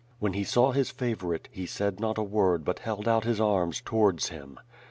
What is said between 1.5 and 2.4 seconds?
he said not a